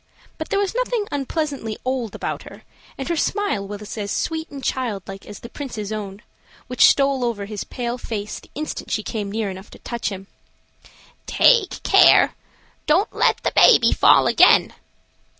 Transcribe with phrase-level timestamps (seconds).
[0.39, 2.63] But there was nothing unpleasantly old about her,
[2.97, 6.23] and her smile was as sweet and childlike as the Prince's own,
[6.65, 10.09] which stole over his pale little face the instant she came near enough to touch
[10.11, 10.25] him.
[11.27, 12.33] "Take care!
[12.87, 14.73] Don't let the baby fall again."